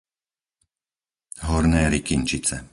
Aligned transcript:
Horné 1.45 1.87
Rykynčice 1.93 2.55